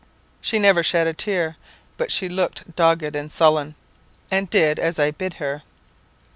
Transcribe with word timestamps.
"She 0.41 0.57
never 0.57 0.81
shed 0.81 1.05
a 1.05 1.13
tear, 1.13 1.57
but 1.95 2.11
she 2.11 2.27
looked 2.27 2.75
dogged 2.75 3.15
and 3.15 3.31
sullen, 3.31 3.75
and 4.31 4.49
did 4.49 4.79
as 4.79 4.97
I 4.97 5.11
bid 5.11 5.35
her. 5.35 5.61